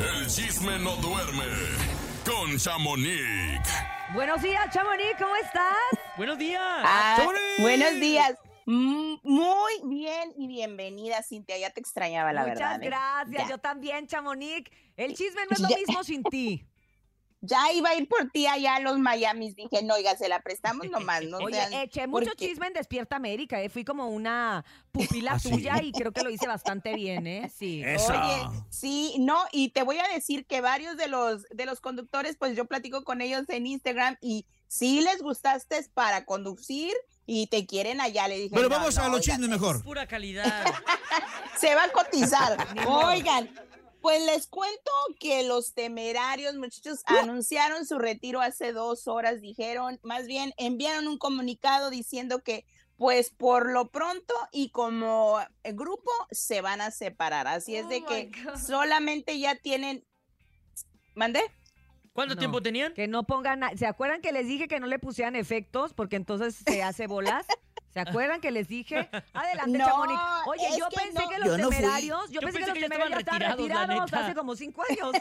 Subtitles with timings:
[0.00, 1.44] El chisme no duerme
[2.24, 3.60] con Chamonix.
[4.14, 5.74] Buenos días, Chamonix, ¿cómo estás?
[6.16, 6.62] Buenos días.
[6.62, 7.28] Ah,
[7.58, 8.34] buenos días.
[8.66, 11.58] Muy bien y bienvenida, Cintia.
[11.58, 12.82] Ya te extrañaba, la Muchas verdad.
[12.82, 12.86] ¿eh?
[12.86, 13.48] gracias, Ya.
[13.50, 14.70] yo también, Chamonix.
[14.96, 16.66] El chisme no es lo mismo sin ti.
[17.42, 19.56] Ya iba a ir por ti allá a los Miamis.
[19.56, 21.24] Dije, no, oiga, se la prestamos nomás.
[21.24, 23.70] No Oye, sean- eché mucho porque- chisme en Despierta América, ¿eh?
[23.70, 25.50] Fui como una pupila ¿Ah, sí?
[25.50, 27.50] tuya y creo que lo hice bastante bien, ¿eh?
[27.56, 27.82] Sí.
[27.84, 28.12] Eso.
[28.12, 32.36] Oye, sí, no, y te voy a decir que varios de los de los conductores,
[32.36, 36.92] pues yo platico con ellos en Instagram y sí les gustaste para conducir
[37.26, 38.28] y te quieren allá.
[38.28, 39.82] Le dije, Pero vamos no, a los oigan, chismes mejor.
[39.82, 40.64] Pura calidad.
[41.58, 42.56] se va a cotizar.
[42.86, 43.48] Oigan,
[44.00, 50.26] pues les cuento que los temerarios, muchachos, anunciaron su retiro hace dos horas, dijeron, más
[50.26, 52.64] bien enviaron un comunicado diciendo que,
[52.96, 57.46] pues por lo pronto y como grupo se van a separar.
[57.48, 58.56] Así es Oh de my que God.
[58.58, 60.04] solamente ya tienen.
[61.14, 61.40] ¿Mandé?
[62.12, 62.38] ¿Cuánto No.
[62.40, 62.92] tiempo tenían?
[62.92, 63.76] Que no pongan.
[63.78, 67.46] ¿Se acuerdan que les dije que no le pusieran efectos porque entonces se hace bolas?
[67.92, 69.08] ¿Se acuerdan que les dije?
[69.34, 70.20] Adelante, No, Chamonix.
[70.46, 71.28] Oye, yo que pensé no.
[71.28, 73.68] que los Yo no temerarios, yo, Yo pensé que los que temerarios ya estaban retirados,
[73.68, 74.24] la retirados neta.
[74.26, 75.12] hace como cinco años.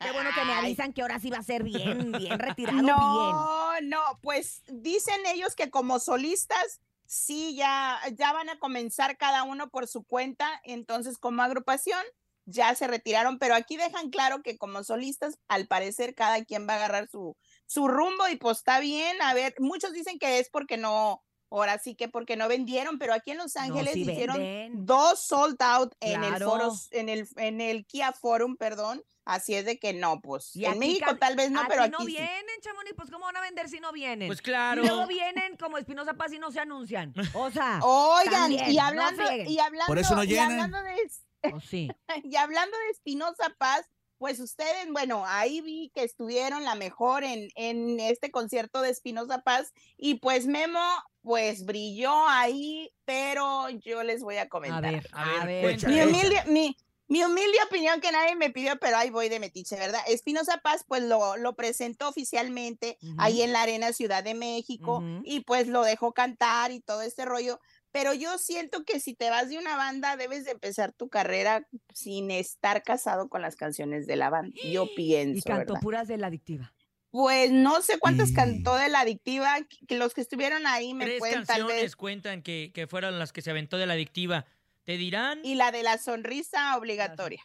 [0.00, 2.86] Qué bueno que me avisan que ahora sí va a ser bien, bien retirado, bien.
[2.96, 9.42] No, no, pues dicen ellos que como solistas sí ya ya van a comenzar cada
[9.44, 12.02] uno por su cuenta, entonces como agrupación
[12.46, 16.72] ya se retiraron, pero aquí dejan claro que como solistas al parecer cada quien va
[16.74, 17.36] a agarrar su
[17.66, 21.78] su rumbo y pues está bien, a ver, muchos dicen que es porque no ahora
[21.78, 24.86] sí que porque no vendieron, pero aquí en Los Ángeles sí hicieron venden.
[24.86, 29.64] dos sold out en el foro en el en el Kia Forum, perdón, así es
[29.64, 32.06] de que no, pues Y en México tal vez no, pero aquí no sí.
[32.06, 34.28] vienen, Chamonix, pues ¿cómo van a vender si no vienen?
[34.28, 34.82] Pues claro.
[34.82, 37.12] Y luego vienen como Espinosa Paz y no se anuncian.
[37.34, 41.60] O sea, Oigan, También, y no hablando, y hablando, Por eso no y hablando de,
[41.68, 41.90] sí.
[42.24, 47.48] y hablando de Espinosa Paz, pues ustedes, bueno, ahí vi que estuvieron la mejor en,
[47.54, 50.78] en este concierto de Espinosa Paz y pues Memo,
[51.22, 54.82] pues brilló ahí, pero yo les voy a A comentar.
[54.82, 55.62] ver, A a ver, ver.
[55.62, 55.94] cuéntame.
[55.94, 56.76] Mi humilde, mi,
[57.08, 60.00] mi humilde opinión que nadie me pidió, pero ahí voy de metiche, ¿verdad?
[60.06, 65.40] Espinosa Paz, pues lo, lo presentó oficialmente ahí en la Arena Ciudad de México y
[65.40, 67.60] pues lo dejó cantar y todo este rollo.
[67.92, 71.66] Pero yo siento que si te vas de una banda, debes de empezar tu carrera
[71.92, 74.56] sin estar casado con las canciones de la banda.
[74.64, 75.38] Yo pienso.
[75.38, 75.82] Y cantó ¿verdad?
[75.82, 76.72] puras de la adictiva.
[77.10, 79.56] Pues no sé cuántas cantó de la adictiva,
[79.88, 81.96] que los que estuvieron ahí me Tres pueden tal canciones vez.
[81.96, 84.46] cuentan que, que fueron las que se aventó de la adictiva.
[84.84, 85.40] Te dirán.
[85.44, 87.42] Y la de la sonrisa obligatoria.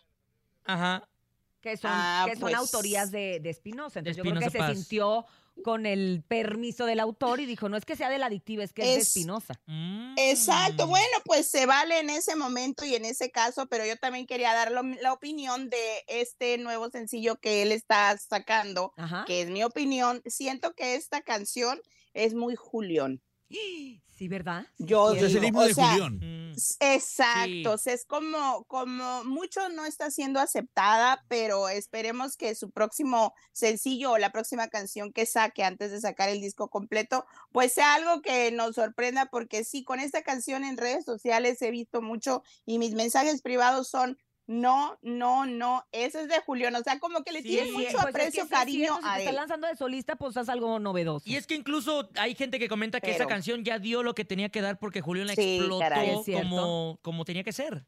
[0.63, 1.07] Ajá.
[1.61, 2.55] Que son, Ah, que son pues.
[2.55, 3.99] autorías de, de Espinosa.
[3.99, 5.25] Entonces De yo creo que se sintió
[5.63, 8.73] con el permiso del autor y dijo, no es que sea de la adictiva, es
[8.73, 9.59] que es, de Es- Espinosa.
[9.65, 10.13] Mm.
[10.17, 14.27] Exacto, bueno, pues se vale en ese momento y en ese caso, pero yo también
[14.27, 19.23] quería dar lo- la opinión de este nuevo sencillo que él está sacando, Ajá.
[19.25, 20.21] que es mi opinión.
[20.25, 21.79] Siento que esta canción
[22.13, 23.21] es muy Julián.
[23.49, 24.65] Sí, ¿verdad?
[24.77, 26.19] Yo digo, o de sea, Julián.
[26.55, 26.93] Mm.
[26.93, 34.11] Exacto, es como, como mucho no está siendo aceptada, pero esperemos que su próximo sencillo
[34.11, 38.21] o la próxima canción que saque antes de sacar el disco completo, pues sea algo
[38.21, 42.79] que nos sorprenda, porque sí, con esta canción en redes sociales he visto mucho y
[42.79, 44.17] mis mensajes privados son
[44.47, 47.83] no, no, no, ese es de Julián, o sea, como que le Sí, tienen mucho
[47.83, 49.35] Pues es que aprecio, sí es cariño cierto, si a él.
[49.35, 51.27] lanzando de solista, pues haz algo novedoso.
[51.27, 54.23] Y es que incluso hay gente que comenta que esa canción ya dio lo que
[54.25, 56.09] tenía que dar porque Julián la Sí, explotó caray.
[56.27, 57.85] Es como, como tenía que ser.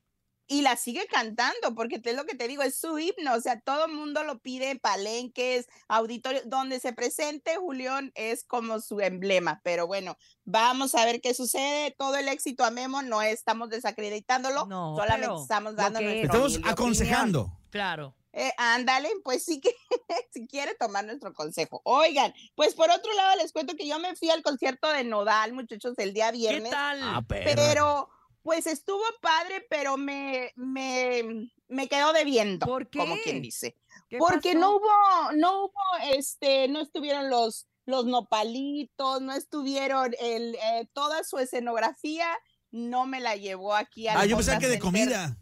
[0.47, 3.41] Y la sigue cantando, porque te es lo que te digo, es su himno, o
[3.41, 9.01] sea, todo el mundo lo pide, palenques, auditorios, donde se presente Julián es como su
[9.01, 13.69] emblema, pero bueno, vamos a ver qué sucede, todo el éxito a Memo, no estamos
[13.69, 16.21] desacreditándolo, No, solamente estamos dando que.
[16.21, 17.51] Estamos aconsejando.
[17.69, 18.15] Claro.
[18.33, 19.71] Eh, ándale, pues sí que
[20.31, 21.81] si quiere tomar nuestro consejo.
[21.83, 25.53] Oigan, pues por otro lado les cuento que yo me fui al concierto de Nodal,
[25.53, 26.71] muchachos, el día ¿Qué viernes.
[26.71, 26.99] tal?
[27.01, 28.09] Ah, pero
[28.47, 33.21] pues estuvo padre, pero me, me, me quedó debiendo, ¿Por como qué?
[33.23, 33.75] quien dice.
[34.07, 34.59] ¿Qué Porque pasó?
[34.59, 35.81] no hubo, no hubo,
[36.13, 42.29] este, no estuvieron los, los nopalitos, no estuvieron el, eh, toda su escenografía,
[42.71, 45.35] no me la llevó aquí al Ah, yo pensaba que de comida.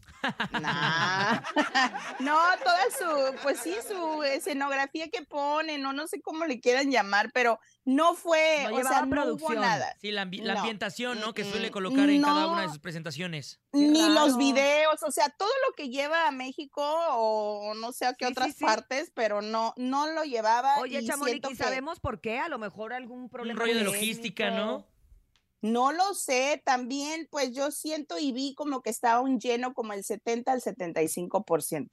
[0.62, 1.40] Nah.
[2.20, 6.92] no, toda su, pues sí, su escenografía que ponen, o no sé cómo le quieran
[6.92, 9.62] llamar, pero no fue, No o sea, no hubo producción.
[9.62, 9.96] nada.
[10.02, 10.60] Sí, la, ambi- la No.
[10.62, 11.34] ambientación, ¿no?
[11.34, 12.54] Que suele colocar en cada no.
[12.54, 13.60] una de sus presentaciones.
[13.74, 18.14] Ni los videos, o sea, todo lo que lleva a México o no sé a
[18.14, 18.64] qué Sí, otras sí.
[18.66, 20.78] partes, pero no, no lo llevaba.
[20.80, 22.40] Oye, y Chamonix, siento ¿y que- sabemos por qué?
[22.40, 24.88] A lo mejor algún problema rollo de logística, ¿no?
[25.72, 29.94] No lo sé, también pues yo siento y vi como que estaba un lleno como
[29.94, 31.90] el 70 al 75%.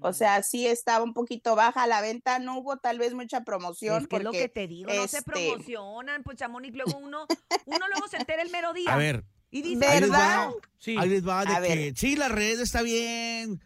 [0.00, 4.02] O sea, sí estaba un poquito baja la venta, no hubo tal vez mucha promoción.
[4.02, 7.26] Es que es lo que te digo, no se este, promocionan, pues Chamonix, luego uno,
[7.66, 8.92] uno luego se entera el mero día.
[8.92, 10.48] A ver, y dice, ahí les ¿Verdad?
[10.48, 10.96] va, Sí.
[10.98, 11.70] ahí les va de A ver.
[11.78, 13.62] que sí, la red está bien,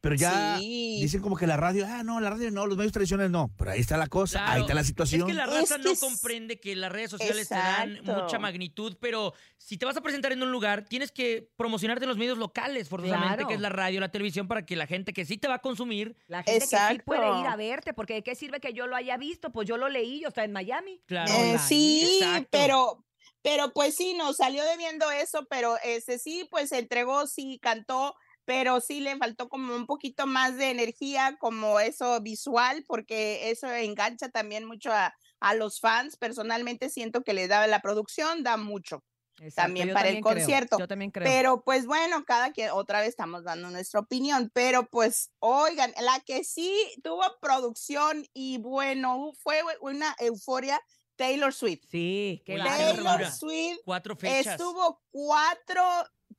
[0.00, 0.98] pero ya Sí.
[1.02, 3.72] dicen como que la radio, ah, no, la radio no, los medios tradicionales no, pero
[3.72, 4.52] ahí está la cosa, Claro.
[4.52, 5.20] ahí está la situación.
[5.22, 8.00] Es que la Es raza que no es- comprende que las redes sociales te dan
[8.04, 12.08] mucha magnitud, pero si te vas a presentar en un lugar, tienes que promocionarte en
[12.08, 13.48] los medios locales, forzosamente, Claro.
[13.48, 15.58] que es la radio, la televisión, para que la gente que sí te va a
[15.60, 18.86] consumir, la gente que sí puede ir a verte, porque ¿de qué sirve que yo
[18.86, 19.50] lo haya visto?
[19.52, 21.00] Pues yo lo leí, yo estaba en Miami.
[21.06, 21.32] claro.
[21.32, 22.48] Eh, sí, Exacto.
[22.50, 23.04] pero,
[23.42, 28.14] pero pues sí, nos salió debiendo eso, pero ese sí, pues se entregó, sí, cantó,
[28.50, 33.72] pero sí le faltó como un poquito más de energía, como eso visual, porque eso
[33.72, 36.16] engancha también mucho a, a los fans.
[36.16, 39.04] Personalmente siento que le da la producción, da mucho.
[39.38, 41.28] Exacto, También yo para el creo, concierto, Yo también creo.
[41.28, 46.18] Pero pues bueno, cada quien, otra vez estamos dando nuestra opinión, pero pues oigan, la
[46.26, 46.74] que sí
[47.04, 50.80] tuvo producción y bueno, fue una euforia,
[51.14, 51.84] Taylor Swift.
[51.88, 53.30] sí, qué Taylor.
[53.30, 54.54] Swift Cuatro fechas.
[54.54, 55.84] estuvo cuatro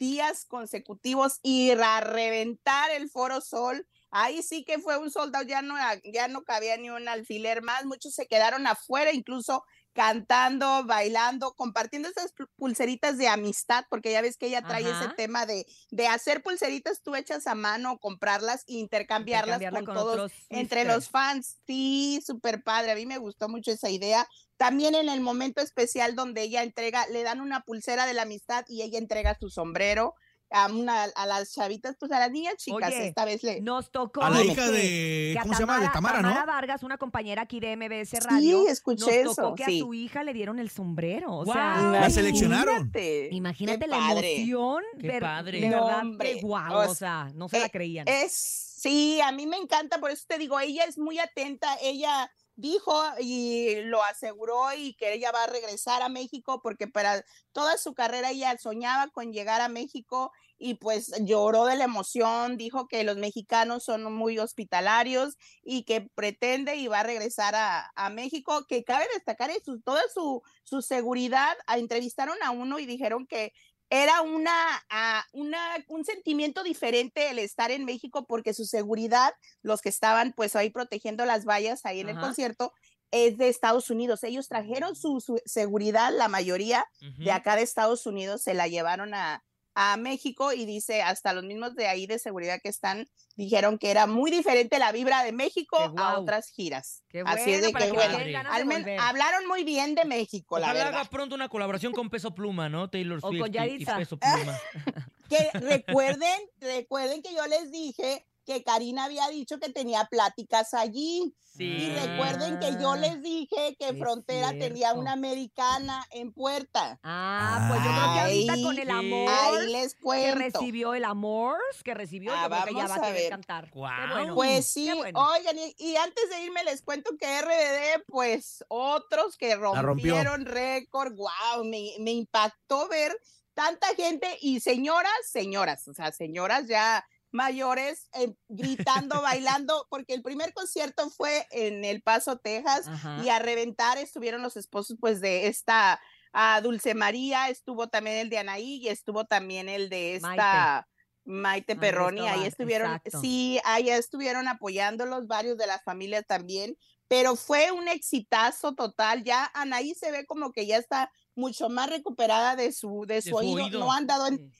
[0.01, 3.88] días consecutivos y a reventar el Foro Sol.
[4.09, 5.75] Ahí sí que fue un soldado, ya no,
[6.12, 9.63] ya no cabía ni un alfiler más, muchos se quedaron afuera, incluso
[9.94, 15.13] cantando, bailando, compartiendo esas pu- pulseritas de amistad, porque ya ves que ella trae ese
[15.15, 19.95] tema de, de hacer pulseritas tú hechas a mano, comprarlas e intercambiarlas Intercambiarla con, con
[19.95, 21.57] todos entre los fans.
[21.68, 22.92] Sí, súper padre.
[22.92, 24.27] A mí me gustó mucho esa idea.
[24.62, 28.63] También en el momento especial donde ella entrega, le dan una pulsera de la amistad
[28.68, 30.13] y ella entrega su sombrero
[30.52, 32.90] a, una, a las chavitas, pues a las niñas chicas.
[32.94, 33.60] Oye, esta vez le.
[33.62, 35.80] Nos tocó a la hija de, ¿cómo se llama?
[35.80, 36.31] De Tamara, ¿no?
[36.46, 39.80] Vargas, una compañera aquí de MBS Sí, Radio, escuché nos tocó eso, que sí.
[39.80, 41.34] a su hija le dieron el sombrero.
[41.38, 42.92] O sea, La seleccionaron.
[43.31, 44.36] Imagínate, qué la padre.
[44.36, 44.84] emoción.
[45.00, 45.60] Qué ver- padre.
[45.62, 48.08] De No, verdad, hombre, que guau, o o sea, no se la eh, creían.
[48.08, 48.34] Es,
[48.78, 52.94] sí, a mí me encanta, por eso te digo, ella es muy atenta, ella dijo
[53.19, 57.94] y lo aseguró y que ella va a regresar a México porque para toda su
[57.94, 63.03] carrera ella soñaba con llegar a México y pues lloró de la emoción, dijo que
[63.03, 68.65] los mexicanos son muy hospitalarios y que pretende y va a regresar a, a México,
[68.68, 73.53] que cabe destacar eso, toda su, su seguridad, entrevistaron a uno y dijeron que
[73.91, 74.53] era una,
[74.89, 75.59] ah, una,
[75.89, 80.69] un sentimiento diferente el estar en México porque su seguridad, los que estaban pues ahí
[80.69, 82.73] protegiendo las vallas ahí en el concierto,
[83.11, 84.23] es de Estados Unidos.
[84.23, 86.85] Ellos trajeron su, su seguridad, la mayoría
[87.17, 89.43] de acá de Estados Unidos se la llevaron a,
[89.73, 93.89] a México y dice, hasta los mismos de ahí de seguridad que están, dijeron que
[93.91, 97.03] era muy diferente la vibra de México Qué a otras giras.
[97.09, 98.18] Qué Así es de para que que bueno,
[98.50, 99.00] al de men- volver.
[99.00, 101.00] hablaron muy bien de México, la Ojalá verdad.
[101.01, 102.89] haga pronto una colaboración con Peso Pluma, ¿no?
[102.89, 103.85] Taylor O Swift con y-.
[103.85, 104.59] Peso Pluma.
[105.29, 111.35] que recuerden, recuerden que yo les dije que Karina había dicho que tenía pláticas allí.
[111.53, 111.65] Sí.
[111.65, 116.97] Y recuerden que yo les dije que es Frontera tenía una americana en puerta.
[117.03, 120.35] Ah, pues yo creo que ahorita Ahí- con el amor Ahí les que cuento.
[120.38, 123.69] recibió, el amor que recibió, Ah, yo creo que ya va a querer cantar.
[123.71, 124.09] Guau.
[124.13, 125.19] bueno, Pues sí, bueno.
[125.29, 131.13] oigan, y, y antes de irme les cuento que RBD, pues otros que rompieron récord,
[131.15, 133.13] wow, me, me impactó ver
[133.53, 140.22] tanta gente y señoras, señoras, o sea, señoras ya mayores eh, gritando, bailando, porque el
[140.22, 143.22] primer concierto fue en El Paso, Texas, Ajá.
[143.24, 146.00] y a reventar estuvieron los esposos pues de esta
[146.34, 150.88] a Dulce María, estuvo también el de Anaí y estuvo también el de esta
[151.24, 153.20] Maite, Perroni, ahí estuvieron, exacto.
[153.22, 156.77] sí, ahí estuvieron apoyándolos, varios de la familia también,
[157.08, 161.89] pero fue un exitazo total, ya Anaí se ve como que ya está mucho más
[161.89, 163.63] recuperada de su, de su, su oído.
[163.65, 163.79] oído.
[163.79, 164.51] no han dado en- Sí.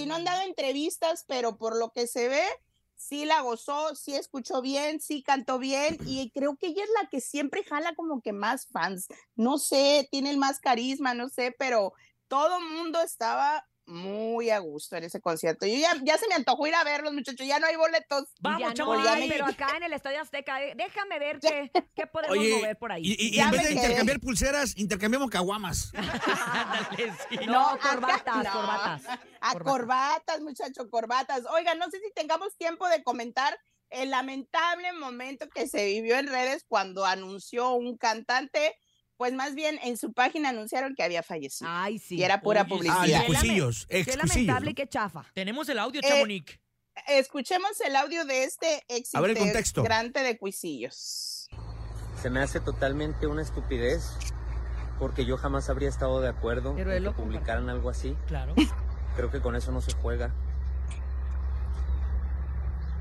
[0.00, 2.42] Sí, no han dado entrevistas, pero por lo que se ve,
[2.96, 7.08] sí la gozó, sí escuchó bien, sí cantó bien y creo que ella es la
[7.10, 9.08] que siempre jala como que más fans.
[9.36, 11.92] No sé, tiene el más carisma, no sé, pero
[12.28, 15.66] todo el mundo estaba muy a gusto en ese concierto.
[15.66, 18.24] Yo ya, ya se me antojó ir a verlos, muchachos, ya no hay boletos.
[18.40, 22.36] Vamos, no hay, pero acá en el Estadio Azteca, eh, déjame ver qué, qué podemos
[22.38, 23.02] Oye, mover por ahí.
[23.04, 23.74] y, y- y Ya en vez de quedé.
[23.80, 25.90] intercambiar pulseras, intercambiamos caguamas.
[27.30, 27.36] Sí.
[27.46, 28.52] no, acá corbatas, no.
[28.52, 29.02] corbatas.
[29.40, 29.62] A corbatas.
[29.62, 31.42] corbatas, muchachos, corbatas.
[31.52, 33.58] Oigan, no sé si tengamos tiempo de comentar
[33.90, 38.74] el lamentable momento que se vivió en redes cuando anunció un cantante,
[39.18, 41.68] pues más bien en su página anunciaron que había fallecido.
[41.70, 42.16] Ay, sí.
[42.16, 42.66] y era pura Oye.
[42.70, 43.02] Ah, publicidad.
[43.04, 44.70] Qué lame- excusillos, Qué lamentable ¿no?
[44.70, 45.26] y qué chafa.
[45.34, 46.58] Tenemos el audio, Eh, Chamonix.
[47.06, 49.80] Escuchemos el audio de este ex A ver el contexto.
[49.82, 51.48] integrante de Cuisillos.
[52.22, 54.16] Se me hace totalmente una estupidez
[54.98, 58.16] porque yo jamás habría estado de acuerdo Pero en que publicaran algo así.
[58.26, 58.54] Claro.
[59.14, 60.32] Creo que con eso no se juega.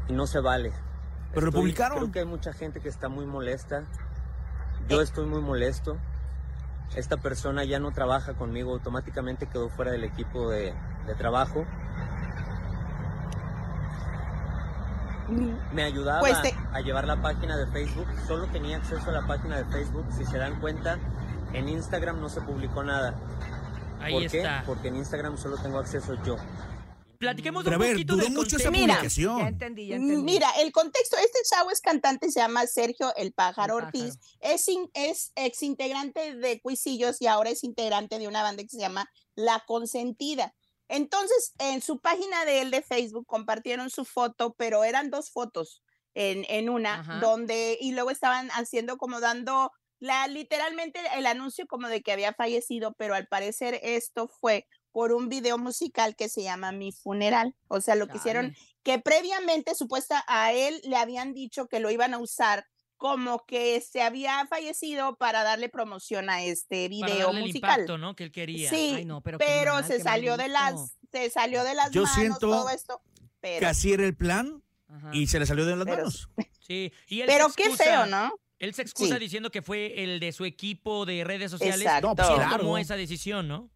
[0.07, 0.71] Y no se vale.
[1.33, 1.97] Pero lo publicaron.
[1.97, 3.85] Creo que hay mucha gente que está muy molesta.
[4.89, 5.97] Yo estoy muy molesto.
[6.95, 10.73] Esta persona ya no trabaja conmigo, automáticamente quedó fuera del equipo de,
[11.05, 11.65] de trabajo.
[15.73, 19.27] Me ayudaba Pues te- a llevar la página de Facebook, solo tenía acceso a la
[19.27, 20.05] página de Facebook.
[20.11, 20.97] Si se dan cuenta,
[21.53, 23.13] en Instagram no se publicó nada.
[23.99, 24.37] Ahí ¿Por qué?
[24.37, 24.63] está.
[24.65, 26.37] Porque en Instagram solo tengo acceso yo.
[27.19, 28.69] Platiquemos Pero a un ver, poquito duró del mucho esa.
[28.71, 29.41] Mira, Ya publicación.
[29.47, 30.23] entendí, ya entendí.
[30.23, 34.67] Mira, el contexto, este chavo es cantante, se llama Sergio El Pájaro El Ortiz, es,
[34.67, 38.79] in- es ex integrante de Cuisillos y ahora es integrante de una banda que se
[38.79, 40.53] llama La Consentida.
[40.89, 45.81] Entonces, en su página de él de Facebook compartieron su foto, pero eran dos fotos
[46.13, 47.19] en, en una, Ajá.
[47.19, 52.33] donde, y luego estaban haciendo como dando la, literalmente el anuncio como de que había
[52.33, 57.55] fallecido, pero al parecer esto fue por un video musical que se llama Mi Funeral.
[57.67, 61.91] O sea, lo que hicieron que previamente supuesta a él le habían dicho que lo
[61.91, 62.65] iban a usar
[62.95, 67.71] como que se había fallecido para darle promoción a este Para video darle el musical.
[67.81, 68.15] impacto, ¿no?
[68.15, 68.69] Que él quería.
[68.69, 71.91] Sí, Ay, no, pero qué pero mal, se salió de las se salió de las
[71.91, 73.01] Yo manos siento todo esto.
[73.15, 75.11] Que Pero, así era el plan Ajá.
[75.13, 76.27] y se le salió de las Pero- manos.
[76.67, 76.91] Sí.
[77.07, 78.33] Y él pero qué feo, ¿no?
[78.59, 79.19] Él se excusa Sí.
[79.19, 81.81] diciendo que fue el de su equipo de redes sociales.
[81.81, 82.07] Exacto.
[82.09, 82.57] No, pues, claro.
[82.57, 83.69] tomó esa decisión, ¿no?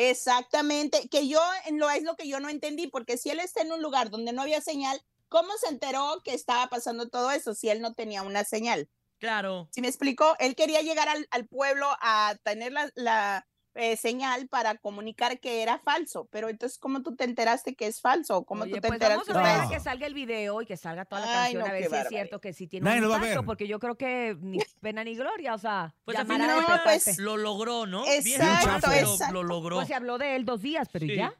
[0.00, 3.62] Exactamente, que yo en lo es lo que yo no entendí, porque si él está
[3.62, 7.52] en un lugar donde no había señal, ¿cómo se enteró que estaba pasando todo eso
[7.52, 8.88] si él no tenía una señal?
[9.18, 9.68] Claro.
[9.72, 10.36] ¿Sí me explicó?
[10.38, 13.48] Él quería llegar al, al pueblo a tener la, la,
[13.80, 18.00] eh, señal para comunicar que era falso, pero entonces, ¿cómo tú te enteraste que es
[18.00, 18.44] falso?
[18.44, 19.32] ¿Cómo Oye, tú te pues vamos enteraste?
[19.32, 19.70] a esperar a No.
[19.70, 21.96] que salga el video y que salga toda la Ay, canción no, a ver si
[21.96, 23.44] es cierto que sí tiene Nadie un impacto, ver.
[23.44, 26.52] porque yo creo que ni pena ni gloria, o sea, Pues a fin llamar de
[26.52, 28.02] a No, cuentas, pues, lo logró, ¿no?
[28.04, 29.32] Bien exacto, pero exacto.
[29.34, 29.76] lo logró.
[29.76, 31.16] Pues se habló de él dos días, pero ¿y Sí.
[31.16, 31.32] ya?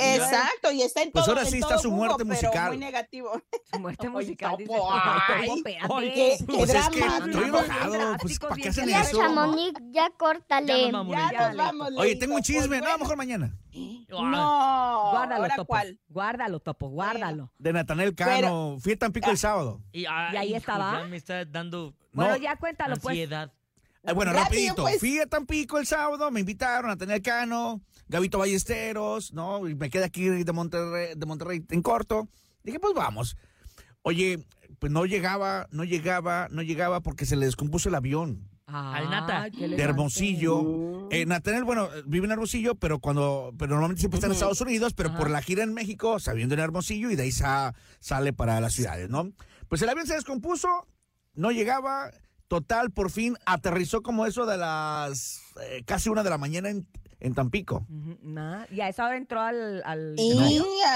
[0.00, 2.68] Exacto, y está en Pues todo ahora en sí está su muerte pero musical.
[2.68, 3.30] muy negativo.
[3.72, 4.70] Su muerte musical, dice.
[4.72, 5.94] Topo, Ay, ay, Topo, espérate.
[5.94, 7.26] ay, Qué, qué Pues es que drama.
[7.26, 8.16] estoy enojado.
[8.20, 9.18] Pues, ¿para qué hacen Ya, eso?
[9.18, 10.86] Chamonix, ya córtale.
[10.86, 11.48] Ya vamos, Ya Mónica.
[11.48, 11.88] nos vamos.
[11.96, 12.76] Oye, Leito, tengo un pues, chisme.
[12.78, 12.98] No, bueno.
[12.98, 13.56] mejor mañana.
[14.12, 15.66] No, Guárdalo, ¿ahora Topo.
[15.66, 15.98] cuál?
[16.08, 17.50] Guárdalo, Topo, guárdalo.
[17.58, 18.76] De Natanel Cano.
[18.80, 19.80] Fui a Tampico el sábado.
[19.92, 21.00] Y, ay, ¿Y ahí hijo, estaba?
[21.00, 23.06] ya me está dando Bueno, No, ya cuéntalo, pues.
[23.12, 23.50] ansiedad.
[24.04, 24.82] Eh, bueno, Rápido, rapidito.
[24.82, 24.98] pues.
[24.98, 29.68] Fui a Tampico el sábado, me invitaron a tener Cano, Gabito Ballesteros, ¿no?
[29.68, 32.28] Y me quedé aquí de Monterrey, de Monterrey en corto.
[32.64, 33.36] Dije, pues vamos.
[34.02, 34.44] Oye,
[34.80, 39.48] pues no llegaba, no llegaba, no llegaba porque se le descompuso el avión Al Nata.
[39.50, 39.80] De.
[39.80, 41.08] Hermosillo.
[41.12, 44.32] Eh, Natanel, bueno, vive en Hermosillo, pero cuando, pero normalmente siempre está en.
[44.32, 45.18] Estados Unidos, pero Ajá.
[45.18, 48.72] por la gira en México, sabiendo en Hermosillo y de ahí sa- sale para las
[48.72, 49.30] ciudades, ¿no?
[49.68, 50.68] Pues el avión se descompuso,
[51.34, 52.10] no llegaba,
[52.52, 56.86] total, por fin aterrizó como eso de las eh, casi una de la mañana en,
[57.18, 57.86] en Tampico.
[57.88, 60.16] Nah, Y a esa hora entró al, al.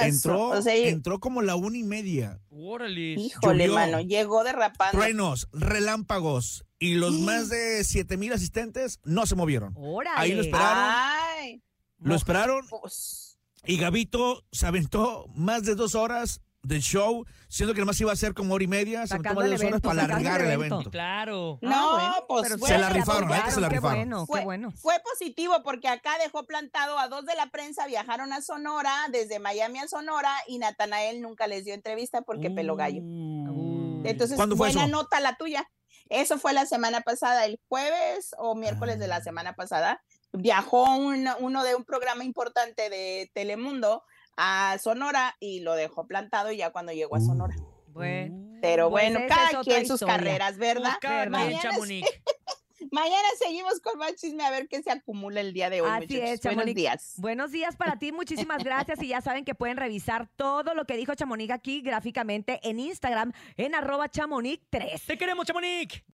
[0.03, 2.39] Entró, o sea, entró como la una y media.
[2.51, 3.15] Órale.
[3.15, 3.75] híjole, llovió.
[3.75, 4.99] mano, llegó derrapando.
[4.99, 9.73] Truenos, relámpagos y los más de siete mil asistentes no se movieron.
[9.79, 10.21] Órale.
[10.21, 10.95] Ahí lo esperaron.
[10.95, 11.63] Ay,
[12.01, 17.81] Lo esperaron pues, Y Gabito se aventó más de dos horas del show, siendo que
[17.81, 19.81] nomás iba a ser como hora y media, se Sacando más de el dos horas
[19.81, 20.91] para alargar el evento.
[20.91, 21.59] Claro.
[21.63, 23.99] Ah, No, bueno, pues, fue- Se la rifaron, la neta se la qué rifaron.
[23.99, 24.73] bueno, fue, qué bueno.
[24.73, 29.39] fue positivo porque acá dejó plantado a dos de la prensa, viajaron a Sonora, desde
[29.39, 33.01] Miami a Sonora, y Natanael nunca les dio entrevista porque peló gallo.
[33.03, 34.03] Uh.
[34.05, 34.93] Entonces, ¿Cuándo fue buena eso?
[34.93, 35.69] nota la tuya.
[36.09, 40.01] Eso fue la semana pasada, el jueves o miércoles de la semana pasada.
[40.33, 44.05] Viajó un- uno de un programa importante de Telemundo
[44.37, 47.57] a Sonora y lo dejó plantado ya cuando llegó a Sonora.
[47.89, 48.45] Bueno.
[48.61, 50.17] Pero Pues bueno, cada quien sus historia.
[50.17, 50.91] carreras, ¿verdad?
[50.91, 51.71] Pues cada Mañana,
[52.91, 55.89] mañana seguimos con más chisme a ver qué se acumula el día de hoy.
[55.91, 56.45] Así muchachos.
[56.47, 57.13] es, Buenos días.
[57.17, 60.97] Buenos días para ti, muchísimas gracias y ya saben que pueden revisar todo lo que
[60.97, 65.03] dijo Chamonix aquí gráficamente en Instagram en arroba chamonix3.
[65.07, 66.03] Te queremos, Chamonix.